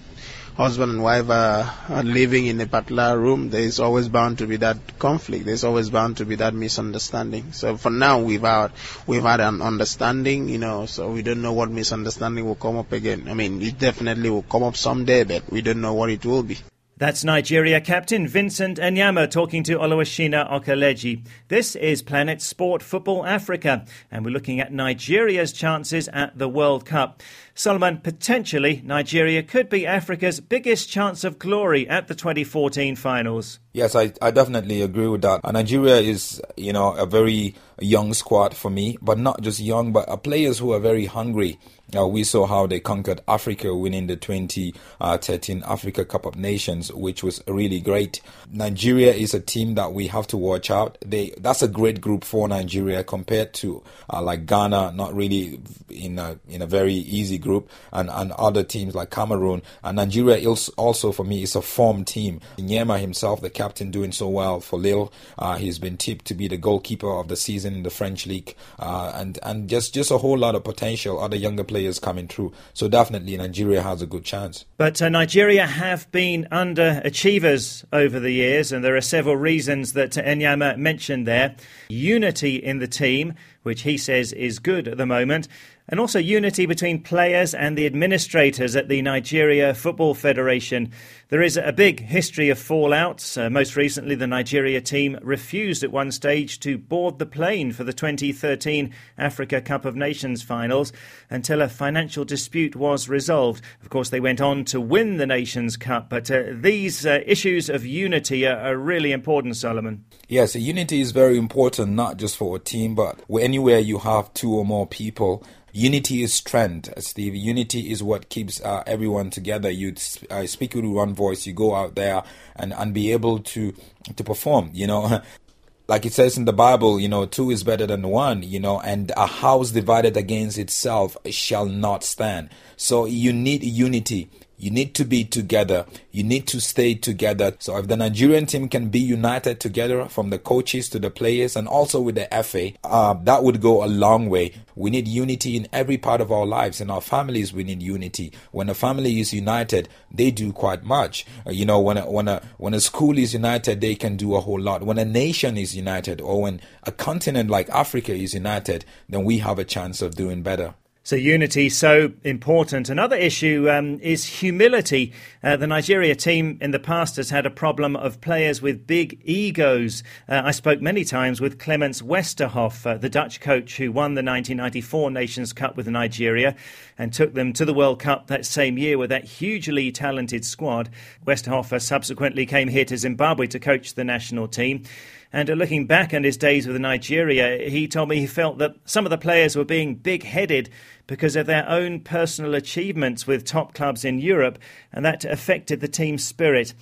husband 0.56 0.92
and 0.92 1.02
wife 1.02 1.28
are, 1.30 1.74
are 1.88 2.02
living 2.02 2.46
in 2.46 2.60
a 2.60 2.66
particular 2.66 3.18
room, 3.18 3.50
there 3.50 3.60
is 3.62 3.80
always 3.80 4.08
bound 4.08 4.38
to 4.38 4.46
be 4.46 4.56
that 4.56 4.98
conflict. 4.98 5.44
There's 5.44 5.64
always 5.64 5.90
bound 5.90 6.18
to 6.18 6.24
be 6.24 6.36
that 6.36 6.54
misunderstanding. 6.54 7.52
So 7.52 7.76
for 7.76 7.90
now, 7.90 8.20
we've 8.20 8.40
had 8.40 8.72
we've 9.06 9.22
had 9.22 9.40
an 9.40 9.62
understanding, 9.62 10.48
you 10.48 10.58
know. 10.58 10.86
So 10.86 11.10
we 11.10 11.22
don't 11.22 11.42
know 11.42 11.52
what 11.52 11.70
misunderstanding 11.70 12.44
will 12.44 12.54
come 12.54 12.76
up 12.76 12.92
again. 12.92 13.28
I 13.28 13.34
mean, 13.34 13.62
it 13.62 13.78
definitely 13.78 14.30
will 14.30 14.42
come 14.42 14.62
up 14.62 14.76
someday, 14.76 15.24
but 15.24 15.50
we 15.50 15.62
don't 15.62 15.80
know 15.80 15.94
what 15.94 16.10
it 16.10 16.24
will 16.24 16.42
be. 16.42 16.58
That's 17.00 17.24
Nigeria 17.24 17.80
captain 17.80 18.28
Vincent 18.28 18.76
Enyeama 18.76 19.30
talking 19.30 19.62
to 19.62 19.78
Oluwashina 19.78 20.50
Okeleji. 20.50 21.24
This 21.48 21.74
is 21.74 22.02
Planet 22.02 22.42
Sport 22.42 22.82
Football 22.82 23.24
Africa, 23.24 23.86
and 24.10 24.22
we're 24.22 24.32
looking 24.32 24.60
at 24.60 24.70
Nigeria's 24.70 25.50
chances 25.50 26.08
at 26.08 26.36
the 26.36 26.46
World 26.46 26.84
Cup. 26.84 27.22
Solomon, 27.60 27.98
potentially 27.98 28.80
Nigeria 28.86 29.42
could 29.42 29.68
be 29.68 29.86
Africa's 29.86 30.40
biggest 30.40 30.88
chance 30.88 31.24
of 31.24 31.38
glory 31.38 31.86
at 31.86 32.08
the 32.08 32.14
2014 32.14 32.96
finals. 32.96 33.58
Yes, 33.74 33.94
I, 33.94 34.12
I 34.22 34.30
definitely 34.30 34.80
agree 34.80 35.08
with 35.08 35.20
that. 35.22 35.42
And 35.44 35.52
Nigeria 35.52 35.96
is, 35.96 36.40
you 36.56 36.72
know, 36.72 36.92
a 36.94 37.04
very 37.04 37.54
young 37.78 38.14
squad 38.14 38.56
for 38.56 38.70
me, 38.70 38.96
but 39.02 39.18
not 39.18 39.42
just 39.42 39.60
young, 39.60 39.92
but 39.92 40.06
players 40.24 40.58
who 40.58 40.72
are 40.72 40.80
very 40.80 41.04
hungry. 41.04 41.58
Uh, 41.96 42.06
we 42.06 42.22
saw 42.22 42.46
how 42.46 42.66
they 42.66 42.78
conquered 42.78 43.20
Africa, 43.26 43.74
winning 43.74 44.06
the 44.06 44.16
2013 44.16 45.62
Africa 45.66 46.04
Cup 46.04 46.24
of 46.24 46.36
Nations, 46.36 46.92
which 46.92 47.22
was 47.24 47.42
really 47.48 47.80
great. 47.80 48.20
Nigeria 48.50 49.12
is 49.12 49.34
a 49.34 49.40
team 49.40 49.74
that 49.74 49.92
we 49.92 50.06
have 50.06 50.26
to 50.28 50.36
watch 50.36 50.70
out. 50.70 50.98
They 51.04 51.34
that's 51.38 51.62
a 51.62 51.68
great 51.68 52.00
group 52.00 52.22
for 52.22 52.46
Nigeria 52.46 53.02
compared 53.02 53.54
to 53.54 53.82
uh, 54.08 54.22
like 54.22 54.46
Ghana, 54.46 54.92
not 54.92 55.14
really 55.14 55.60
in 55.88 56.20
a 56.20 56.38
in 56.48 56.62
a 56.62 56.66
very 56.66 56.94
easy 56.94 57.38
group 57.38 57.49
group, 57.50 57.68
and, 57.92 58.08
and 58.10 58.30
other 58.32 58.62
teams 58.62 58.94
like 58.94 59.10
Cameroon. 59.10 59.60
And 59.82 59.96
Nigeria 59.96 60.38
also, 60.76 61.10
for 61.10 61.24
me, 61.24 61.42
is 61.42 61.56
a 61.56 61.62
form 61.62 62.04
team. 62.04 62.40
Nyema 62.58 63.00
himself, 63.00 63.40
the 63.40 63.50
captain, 63.50 63.90
doing 63.90 64.12
so 64.12 64.28
well 64.28 64.60
for 64.60 64.78
Lille. 64.78 65.12
Uh, 65.36 65.56
he's 65.56 65.78
been 65.80 65.96
tipped 65.96 66.26
to 66.26 66.34
be 66.34 66.46
the 66.46 66.56
goalkeeper 66.56 67.10
of 67.10 67.26
the 67.26 67.36
season 67.36 67.74
in 67.74 67.82
the 67.82 67.90
French 67.90 68.26
league, 68.26 68.54
uh, 68.78 69.12
and 69.14 69.38
and 69.42 69.68
just 69.68 69.92
just 69.92 70.10
a 70.12 70.18
whole 70.18 70.38
lot 70.38 70.54
of 70.54 70.62
potential. 70.62 71.18
Other 71.18 71.36
younger 71.36 71.64
players 71.64 71.98
coming 71.98 72.28
through. 72.28 72.52
So 72.72 72.88
definitely, 72.88 73.36
Nigeria 73.36 73.82
has 73.82 74.00
a 74.00 74.06
good 74.06 74.24
chance. 74.24 74.64
But 74.76 75.02
uh, 75.02 75.08
Nigeria 75.08 75.66
have 75.66 76.10
been 76.12 76.46
underachievers 76.52 77.84
over 77.92 78.20
the 78.20 78.30
years, 78.30 78.70
and 78.70 78.84
there 78.84 78.96
are 78.96 79.00
several 79.16 79.36
reasons 79.36 79.94
that 79.94 80.12
Enyeama 80.12 80.76
mentioned 80.76 81.26
there. 81.26 81.56
Unity 81.88 82.56
in 82.56 82.78
the 82.78 82.86
team, 82.86 83.34
which 83.64 83.82
he 83.82 83.98
says 83.98 84.32
is 84.32 84.60
good 84.60 84.86
at 84.86 84.98
the 84.98 85.06
moment 85.06 85.48
and 85.90 85.98
also 85.98 86.20
unity 86.20 86.66
between 86.66 87.02
players 87.02 87.52
and 87.52 87.76
the 87.76 87.84
administrators 87.84 88.76
at 88.76 88.88
the 88.88 89.02
Nigeria 89.02 89.74
Football 89.74 90.14
Federation. 90.14 90.92
There 91.28 91.42
is 91.42 91.56
a 91.56 91.72
big 91.72 92.00
history 92.00 92.48
of 92.48 92.58
fallouts. 92.58 93.36
Uh, 93.40 93.50
most 93.50 93.74
recently, 93.74 94.14
the 94.14 94.26
Nigeria 94.26 94.80
team 94.80 95.18
refused 95.20 95.82
at 95.82 95.90
one 95.90 96.12
stage 96.12 96.60
to 96.60 96.78
board 96.78 97.18
the 97.18 97.26
plane 97.26 97.72
for 97.72 97.82
the 97.82 97.92
2013 97.92 98.94
Africa 99.18 99.60
Cup 99.60 99.84
of 99.84 99.96
Nations 99.96 100.42
finals 100.42 100.92
until 101.28 101.60
a 101.60 101.68
financial 101.68 102.24
dispute 102.24 102.76
was 102.76 103.08
resolved. 103.08 103.62
Of 103.82 103.90
course, 103.90 104.10
they 104.10 104.20
went 104.20 104.40
on 104.40 104.64
to 104.66 104.80
win 104.80 105.16
the 105.16 105.26
Nations 105.26 105.76
Cup, 105.76 106.08
but 106.08 106.30
uh, 106.30 106.44
these 106.52 107.04
uh, 107.04 107.20
issues 107.26 107.68
of 107.68 107.84
unity 107.84 108.46
are, 108.46 108.58
are 108.58 108.76
really 108.76 109.10
important, 109.10 109.56
Solomon. 109.56 110.04
Yes, 110.28 110.54
unity 110.54 111.00
is 111.00 111.10
very 111.10 111.36
important, 111.36 111.92
not 111.92 112.16
just 112.16 112.36
for 112.36 112.54
a 112.54 112.60
team, 112.60 112.94
but 112.94 113.18
anywhere 113.40 113.80
you 113.80 113.98
have 113.98 114.32
two 114.34 114.54
or 114.54 114.64
more 114.64 114.86
people 114.86 115.44
Unity 115.72 116.22
is 116.22 116.32
strength, 116.32 116.92
Steve. 117.02 117.34
Unity 117.34 117.90
is 117.90 118.02
what 118.02 118.28
keeps 118.28 118.60
uh, 118.62 118.82
everyone 118.86 119.30
together. 119.30 119.70
You 119.70 119.94
uh, 120.30 120.46
speak 120.46 120.74
with 120.74 120.84
one 120.84 121.14
voice. 121.14 121.46
You 121.46 121.52
go 121.52 121.74
out 121.74 121.94
there 121.94 122.22
and, 122.56 122.72
and 122.72 122.92
be 122.92 123.12
able 123.12 123.38
to 123.40 123.74
to 124.16 124.24
perform. 124.24 124.70
You 124.72 124.86
know, 124.88 125.22
like 125.88 126.04
it 126.06 126.12
says 126.12 126.36
in 126.36 126.44
the 126.44 126.52
Bible, 126.52 126.98
you 126.98 127.08
know, 127.08 127.26
two 127.26 127.50
is 127.50 127.62
better 127.62 127.86
than 127.86 128.08
one. 128.08 128.42
You 128.42 128.60
know, 128.60 128.80
and 128.80 129.12
a 129.16 129.26
house 129.26 129.70
divided 129.70 130.16
against 130.16 130.58
itself 130.58 131.16
shall 131.26 131.66
not 131.66 132.02
stand. 132.04 132.50
So 132.76 133.04
you 133.04 133.32
need 133.32 133.62
unity. 133.62 134.28
You 134.60 134.70
need 134.70 134.94
to 134.96 135.06
be 135.06 135.24
together. 135.24 135.86
You 136.12 136.22
need 136.22 136.46
to 136.48 136.60
stay 136.60 136.94
together. 136.94 137.54
So 137.60 137.78
if 137.78 137.88
the 137.88 137.96
Nigerian 137.96 138.44
team 138.44 138.68
can 138.68 138.90
be 138.90 138.98
united 138.98 139.58
together 139.58 140.04
from 140.04 140.28
the 140.28 140.38
coaches 140.38 140.90
to 140.90 140.98
the 140.98 141.10
players 141.10 141.56
and 141.56 141.66
also 141.66 141.98
with 141.98 142.16
the 142.16 142.28
FA, 142.44 142.72
uh, 142.84 143.14
that 143.24 143.42
would 143.42 143.62
go 143.62 143.82
a 143.82 143.86
long 143.88 144.28
way. 144.28 144.52
We 144.76 144.90
need 144.90 145.08
unity 145.08 145.56
in 145.56 145.66
every 145.72 145.96
part 145.96 146.20
of 146.20 146.30
our 146.30 146.44
lives. 146.44 146.78
In 146.82 146.90
our 146.90 147.00
families, 147.00 147.54
we 147.54 147.64
need 147.64 147.82
unity. 147.82 148.32
When 148.52 148.68
a 148.68 148.74
family 148.74 149.18
is 149.18 149.32
united, 149.32 149.88
they 150.10 150.30
do 150.30 150.52
quite 150.52 150.84
much. 150.84 151.24
Uh, 151.46 151.52
you 151.52 151.64
know, 151.64 151.80
when 151.80 151.96
a, 151.96 152.02
when 152.10 152.28
a 152.28 152.42
when 152.58 152.74
a 152.74 152.80
school 152.80 153.16
is 153.16 153.32
united, 153.32 153.80
they 153.80 153.94
can 153.94 154.18
do 154.18 154.34
a 154.34 154.40
whole 154.40 154.60
lot. 154.60 154.82
When 154.82 154.98
a 154.98 155.06
nation 155.06 155.56
is 155.56 155.74
united, 155.74 156.20
or 156.20 156.42
when 156.42 156.60
a 156.82 156.92
continent 156.92 157.48
like 157.48 157.70
Africa 157.70 158.12
is 158.12 158.34
united, 158.34 158.84
then 159.08 159.24
we 159.24 159.38
have 159.38 159.58
a 159.58 159.64
chance 159.64 160.02
of 160.02 160.16
doing 160.16 160.42
better. 160.42 160.74
So 161.10 161.16
unity 161.16 161.68
so 161.70 162.12
important. 162.22 162.88
Another 162.88 163.16
issue 163.16 163.68
um, 163.68 163.98
is 163.98 164.24
humility. 164.24 165.12
Uh, 165.42 165.56
the 165.56 165.66
Nigeria 165.66 166.14
team 166.14 166.56
in 166.60 166.70
the 166.70 166.78
past 166.78 167.16
has 167.16 167.30
had 167.30 167.44
a 167.46 167.50
problem 167.50 167.96
of 167.96 168.20
players 168.20 168.62
with 168.62 168.86
big 168.86 169.20
egos. 169.24 170.04
Uh, 170.28 170.42
I 170.44 170.52
spoke 170.52 170.80
many 170.80 171.02
times 171.02 171.40
with 171.40 171.58
Clemens 171.58 172.00
Westerhof, 172.00 172.86
uh, 172.86 172.96
the 172.96 173.08
Dutch 173.08 173.40
coach 173.40 173.78
who 173.78 173.90
won 173.90 174.14
the 174.14 174.22
1994 174.22 175.10
Nations 175.10 175.52
Cup 175.52 175.76
with 175.76 175.88
Nigeria 175.88 176.54
and 176.96 177.12
took 177.12 177.34
them 177.34 177.52
to 177.54 177.64
the 177.64 177.74
World 177.74 177.98
Cup 177.98 178.28
that 178.28 178.46
same 178.46 178.78
year 178.78 178.96
with 178.96 179.10
that 179.10 179.24
hugely 179.24 179.90
talented 179.90 180.44
squad. 180.44 180.90
Westerhof 181.26 181.72
uh, 181.72 181.80
subsequently 181.80 182.46
came 182.46 182.68
here 182.68 182.84
to 182.84 182.96
Zimbabwe 182.96 183.48
to 183.48 183.58
coach 183.58 183.94
the 183.94 184.04
national 184.04 184.46
team. 184.46 184.84
And 185.32 185.48
uh, 185.48 185.54
looking 185.54 185.86
back 185.86 186.12
on 186.12 186.24
his 186.24 186.36
days 186.36 186.66
with 186.66 186.76
Nigeria, 186.80 187.68
he 187.68 187.86
told 187.86 188.08
me 188.08 188.18
he 188.18 188.26
felt 188.26 188.58
that 188.58 188.74
some 188.84 189.06
of 189.06 189.10
the 189.10 189.18
players 189.18 189.56
were 189.56 189.64
being 189.64 189.94
big 189.94 190.24
headed 190.24 190.70
because 191.06 191.36
of 191.36 191.46
their 191.46 191.68
own 191.68 192.00
personal 192.00 192.54
achievements 192.54 193.26
with 193.26 193.44
top 193.44 193.74
clubs 193.74 194.04
in 194.04 194.18
Europe, 194.18 194.58
and 194.92 195.04
that 195.04 195.24
affected 195.24 195.80
the 195.80 195.88
team's 195.88 196.24
spirit. 196.24 196.74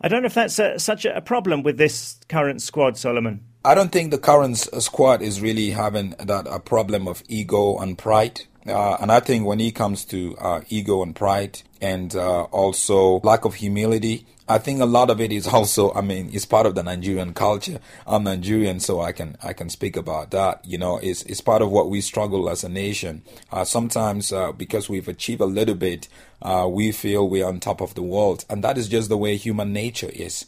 I 0.00 0.08
don't 0.08 0.22
know 0.22 0.26
if 0.26 0.34
that's 0.34 0.58
a, 0.58 0.78
such 0.78 1.04
a 1.04 1.20
problem 1.20 1.62
with 1.62 1.76
this 1.76 2.18
current 2.28 2.62
squad, 2.62 2.96
Solomon. 2.96 3.44
I 3.64 3.74
don't 3.74 3.92
think 3.92 4.10
the 4.10 4.18
current 4.18 4.56
squad 4.56 5.20
is 5.20 5.42
really 5.42 5.70
having 5.70 6.10
that 6.18 6.46
a 6.46 6.58
problem 6.58 7.06
of 7.06 7.22
ego 7.28 7.76
and 7.76 7.98
pride. 7.98 8.42
Uh, 8.66 8.96
and 9.00 9.10
I 9.10 9.20
think 9.20 9.46
when 9.46 9.60
it 9.60 9.74
comes 9.74 10.04
to 10.06 10.36
uh, 10.38 10.60
ego 10.68 11.02
and 11.02 11.16
pride 11.16 11.62
and 11.80 12.14
uh, 12.14 12.42
also 12.44 13.20
lack 13.20 13.44
of 13.44 13.54
humility, 13.54 14.26
I 14.48 14.58
think 14.58 14.80
a 14.80 14.84
lot 14.84 15.10
of 15.10 15.20
it 15.20 15.32
is 15.32 15.46
also, 15.54 15.94
I 15.94 16.02
mean, 16.02 16.30
it's 16.32 16.44
part 16.44 16.66
of 16.66 16.74
the 16.74 16.82
Nigerian 16.82 17.32
culture. 17.32 17.78
I'm 18.06 18.24
Nigerian, 18.24 18.80
so 18.80 19.00
I 19.00 19.12
can 19.12 19.36
I 19.42 19.52
can 19.54 19.70
speak 19.70 19.96
about 19.96 20.30
that. 20.32 20.64
You 20.64 20.76
know, 20.76 20.98
it's 20.98 21.22
it's 21.22 21.40
part 21.40 21.62
of 21.62 21.70
what 21.70 21.88
we 21.88 22.00
struggle 22.00 22.50
as 22.50 22.62
a 22.62 22.68
nation. 22.68 23.22
Uh, 23.50 23.64
sometimes 23.64 24.32
uh, 24.32 24.52
because 24.52 24.90
we've 24.90 25.08
achieved 25.08 25.40
a 25.40 25.46
little 25.46 25.76
bit, 25.76 26.08
uh, 26.42 26.68
we 26.68 26.92
feel 26.92 27.28
we're 27.28 27.46
on 27.46 27.60
top 27.60 27.80
of 27.80 27.94
the 27.94 28.02
world, 28.02 28.44
and 28.50 28.62
that 28.62 28.76
is 28.76 28.88
just 28.88 29.08
the 29.08 29.16
way 29.16 29.36
human 29.36 29.72
nature 29.72 30.10
is. 30.12 30.46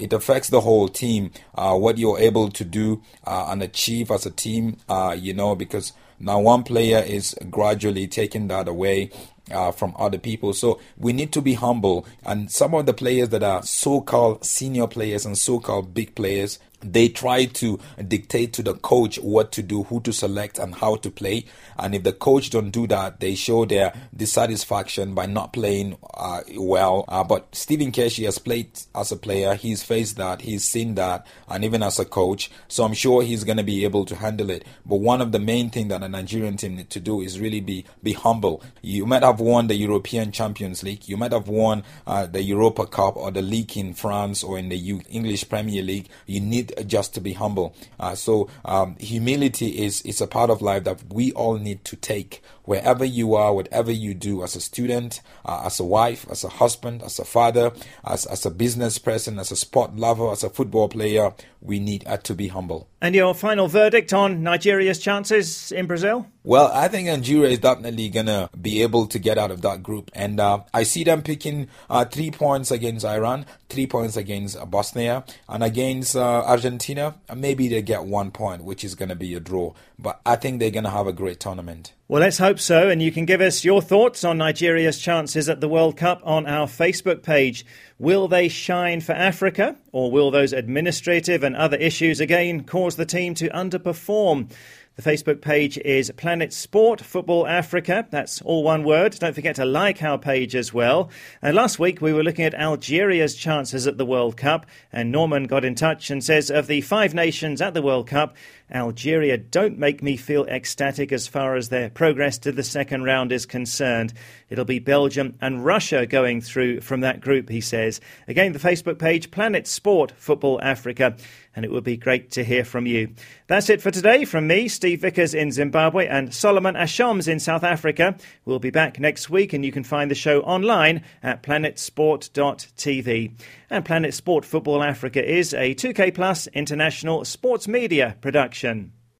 It 0.00 0.12
affects 0.12 0.48
the 0.50 0.60
whole 0.60 0.88
team. 0.88 1.30
What 1.54 1.98
you're 1.98 2.18
able 2.18 2.50
to 2.50 2.64
do 2.64 3.02
and 3.24 3.62
achieve 3.62 4.10
as 4.10 4.26
a 4.26 4.30
team, 4.30 4.76
you 5.16 5.34
know, 5.34 5.54
because 5.54 5.92
now 6.20 6.40
one 6.40 6.62
player 6.62 6.98
is 6.98 7.34
gradually 7.50 8.06
taking 8.06 8.48
that 8.48 8.68
away 8.68 9.10
uh, 9.50 9.72
from 9.72 9.94
other 9.98 10.18
people. 10.18 10.52
So 10.52 10.80
we 10.96 11.12
need 11.12 11.32
to 11.32 11.40
be 11.40 11.54
humble. 11.54 12.06
And 12.24 12.50
some 12.50 12.74
of 12.74 12.86
the 12.86 12.94
players 12.94 13.30
that 13.30 13.42
are 13.42 13.62
so 13.62 14.00
called 14.00 14.44
senior 14.44 14.86
players 14.86 15.24
and 15.24 15.36
so 15.36 15.60
called 15.60 15.94
big 15.94 16.14
players, 16.14 16.58
they 16.80 17.08
try 17.08 17.46
to 17.46 17.78
dictate 18.06 18.52
to 18.54 18.62
the 18.62 18.74
coach 18.74 19.18
what 19.18 19.52
to 19.52 19.62
do, 19.62 19.84
who 19.84 20.00
to 20.02 20.12
select, 20.12 20.58
and 20.58 20.74
how 20.74 20.96
to 20.96 21.10
play. 21.10 21.44
And 21.78 21.94
if 21.94 22.02
the 22.02 22.12
coach 22.12 22.50
don't 22.50 22.70
do 22.70 22.86
that, 22.88 23.20
they 23.20 23.34
show 23.34 23.64
their 23.64 23.92
dissatisfaction 24.16 25.14
by 25.14 25.26
not 25.26 25.52
playing 25.52 25.96
uh, 26.14 26.42
well. 26.56 27.04
Uh, 27.08 27.24
but 27.24 27.54
Stephen 27.54 27.92
Keshi 27.92 28.24
has 28.24 28.38
played 28.38 28.70
as 28.94 29.12
a 29.12 29.16
player. 29.16 29.54
He's 29.54 29.82
faced 29.82 30.16
that. 30.16 30.42
He's 30.42 30.64
seen 30.64 30.94
that, 30.96 31.26
and 31.48 31.64
even 31.64 31.82
as 31.82 31.98
a 31.98 32.04
coach. 32.04 32.50
So 32.68 32.84
I'm 32.84 32.94
sure 32.94 33.22
he's 33.22 33.44
going 33.44 33.58
to 33.58 33.64
be 33.64 33.84
able 33.84 34.04
to 34.06 34.16
handle 34.16 34.50
it. 34.50 34.64
But 34.86 34.96
one 34.96 35.20
of 35.20 35.32
the 35.32 35.38
main 35.38 35.70
things 35.70 35.88
that 35.88 36.02
a 36.02 36.08
Nigerian 36.08 36.56
team 36.56 36.76
need 36.76 36.90
to 36.90 37.00
do 37.00 37.20
is 37.20 37.40
really 37.40 37.60
be 37.60 37.84
be 38.02 38.12
humble. 38.12 38.62
You 38.82 39.06
might 39.06 39.22
have 39.22 39.40
won 39.40 39.66
the 39.66 39.74
European 39.74 40.32
Champions 40.32 40.82
League. 40.82 41.08
You 41.08 41.16
might 41.16 41.32
have 41.32 41.48
won 41.48 41.84
uh, 42.06 42.26
the 42.26 42.42
Europa 42.42 42.86
Cup 42.86 43.16
or 43.16 43.30
the 43.30 43.42
league 43.42 43.76
in 43.76 43.94
France 43.94 44.42
or 44.42 44.58
in 44.58 44.68
the 44.68 44.76
U- 44.76 45.02
English 45.10 45.48
Premier 45.48 45.82
League. 45.82 46.08
You 46.26 46.40
need 46.40 46.67
just 46.86 47.14
to 47.14 47.20
be 47.20 47.32
humble. 47.32 47.74
Uh, 47.98 48.14
so 48.14 48.48
um, 48.64 48.96
humility 48.98 49.84
is 49.84 50.02
is 50.02 50.20
a 50.20 50.26
part 50.26 50.50
of 50.50 50.62
life 50.62 50.84
that 50.84 51.02
we 51.12 51.32
all 51.32 51.58
need 51.58 51.84
to 51.84 51.96
take 51.96 52.42
wherever 52.68 53.04
you 53.04 53.34
are, 53.34 53.54
whatever 53.54 53.90
you 53.90 54.12
do 54.12 54.42
as 54.42 54.54
a 54.54 54.60
student, 54.60 55.22
uh, 55.46 55.62
as 55.64 55.80
a 55.80 55.84
wife, 55.84 56.26
as 56.30 56.44
a 56.44 56.50
husband, 56.50 57.02
as 57.02 57.18
a 57.18 57.24
father, 57.24 57.72
as, 58.04 58.26
as 58.26 58.44
a 58.44 58.50
business 58.50 58.98
person, 58.98 59.38
as 59.38 59.50
a 59.50 59.56
sport 59.56 59.96
lover, 59.96 60.30
as 60.30 60.44
a 60.44 60.50
football 60.50 60.86
player, 60.86 61.32
we 61.62 61.80
need 61.80 62.06
uh, 62.06 62.18
to 62.18 62.34
be 62.34 62.48
humble. 62.48 62.86
And 63.00 63.14
your 63.14 63.32
final 63.32 63.68
verdict 63.68 64.12
on 64.12 64.42
Nigeria's 64.42 64.98
chances 64.98 65.70
in 65.70 65.86
Brazil? 65.86 66.26
Well, 66.42 66.68
I 66.74 66.88
think 66.88 67.06
Nigeria 67.06 67.50
is 67.50 67.60
definitely 67.60 68.08
going 68.08 68.26
to 68.26 68.50
be 68.60 68.82
able 68.82 69.06
to 69.06 69.20
get 69.20 69.38
out 69.38 69.52
of 69.52 69.62
that 69.62 69.84
group. 69.84 70.10
And 70.14 70.40
uh, 70.40 70.64
I 70.74 70.82
see 70.82 71.04
them 71.04 71.22
picking 71.22 71.68
uh, 71.88 72.06
three 72.06 72.32
points 72.32 72.72
against 72.72 73.04
Iran, 73.04 73.46
three 73.68 73.86
points 73.86 74.16
against 74.16 74.58
Bosnia, 74.68 75.24
and 75.48 75.62
against 75.62 76.16
uh, 76.16 76.42
Argentina. 76.44 77.14
Maybe 77.32 77.68
they 77.68 77.82
get 77.82 78.04
one 78.04 78.32
point, 78.32 78.64
which 78.64 78.82
is 78.82 78.96
going 78.96 79.10
to 79.10 79.14
be 79.16 79.32
a 79.34 79.40
draw. 79.40 79.74
But 79.96 80.20
I 80.26 80.34
think 80.34 80.58
they're 80.58 80.72
going 80.72 80.84
to 80.84 80.90
have 80.90 81.06
a 81.06 81.12
great 81.12 81.38
tournament. 81.38 81.92
Well, 82.10 82.22
let's 82.22 82.38
hope 82.38 82.58
so. 82.58 82.88
And 82.88 83.02
you 83.02 83.12
can 83.12 83.26
give 83.26 83.42
us 83.42 83.66
your 83.66 83.82
thoughts 83.82 84.24
on 84.24 84.38
Nigeria's 84.38 84.98
chances 84.98 85.46
at 85.46 85.60
the 85.60 85.68
World 85.68 85.98
Cup 85.98 86.22
on 86.24 86.46
our 86.46 86.66
Facebook 86.66 87.22
page. 87.22 87.66
Will 87.98 88.28
they 88.28 88.48
shine 88.48 89.02
for 89.02 89.12
Africa, 89.12 89.76
or 89.92 90.10
will 90.10 90.30
those 90.30 90.54
administrative 90.54 91.44
and 91.44 91.54
other 91.54 91.76
issues 91.76 92.18
again 92.18 92.64
cause 92.64 92.96
the 92.96 93.04
team 93.04 93.34
to 93.34 93.50
underperform? 93.50 94.50
The 94.98 95.08
Facebook 95.08 95.40
page 95.40 95.78
is 95.78 96.10
Planet 96.16 96.52
Sport 96.52 97.00
Football 97.00 97.46
Africa. 97.46 98.08
That's 98.10 98.42
all 98.42 98.64
one 98.64 98.82
word. 98.82 99.12
Don't 99.12 99.32
forget 99.32 99.54
to 99.54 99.64
like 99.64 100.02
our 100.02 100.18
page 100.18 100.56
as 100.56 100.74
well. 100.74 101.08
And 101.40 101.54
last 101.54 101.78
week 101.78 102.00
we 102.00 102.12
were 102.12 102.24
looking 102.24 102.44
at 102.44 102.54
Algeria's 102.54 103.36
chances 103.36 103.86
at 103.86 103.96
the 103.96 104.04
World 104.04 104.36
Cup, 104.36 104.66
and 104.92 105.12
Norman 105.12 105.44
got 105.44 105.64
in 105.64 105.76
touch 105.76 106.10
and 106.10 106.24
says 106.24 106.50
of 106.50 106.66
the 106.66 106.80
five 106.80 107.14
nations 107.14 107.62
at 107.62 107.74
the 107.74 107.82
World 107.82 108.08
Cup, 108.08 108.34
Algeria 108.72 109.38
don't 109.38 109.78
make 109.78 110.02
me 110.02 110.16
feel 110.16 110.44
ecstatic 110.46 111.12
as 111.12 111.28
far 111.28 111.54
as 111.54 111.68
their 111.68 111.88
progress 111.88 112.36
to 112.38 112.50
the 112.50 112.64
second 112.64 113.04
round 113.04 113.30
is 113.30 113.46
concerned. 113.46 114.12
It'll 114.50 114.64
be 114.64 114.78
Belgium 114.80 115.36
and 115.40 115.64
Russia 115.64 116.06
going 116.06 116.40
through 116.40 116.80
from 116.80 117.00
that 117.00 117.20
group, 117.20 117.48
he 117.48 117.60
says. 117.60 118.00
Again, 118.26 118.52
the 118.52 118.58
Facebook 118.58 118.98
page, 118.98 119.30
Planet 119.30 119.66
Sport 119.68 120.12
Football 120.16 120.60
Africa. 120.60 121.16
And 121.58 121.64
it 121.64 121.72
would 121.72 121.82
be 121.82 121.96
great 121.96 122.30
to 122.30 122.44
hear 122.44 122.64
from 122.64 122.86
you. 122.86 123.12
That's 123.48 123.68
it 123.68 123.82
for 123.82 123.90
today 123.90 124.24
from 124.24 124.46
me, 124.46 124.68
Steve 124.68 125.00
Vickers 125.00 125.34
in 125.34 125.50
Zimbabwe, 125.50 126.06
and 126.06 126.32
Solomon 126.32 126.76
Ashoms 126.76 127.26
in 127.26 127.40
South 127.40 127.64
Africa. 127.64 128.16
We'll 128.44 128.60
be 128.60 128.70
back 128.70 129.00
next 129.00 129.28
week, 129.28 129.52
and 129.52 129.64
you 129.64 129.72
can 129.72 129.82
find 129.82 130.08
the 130.08 130.14
show 130.14 130.40
online 130.42 131.02
at 131.20 131.42
planetsport.tv. 131.42 133.32
And 133.70 133.84
Planet 133.84 134.14
Sport 134.14 134.44
Football 134.44 134.84
Africa 134.84 135.28
is 135.28 135.52
a 135.52 135.74
2K 135.74 136.14
Plus 136.14 136.46
international 136.46 137.24
sports 137.24 137.66
media 137.66 138.16
production. 138.20 138.92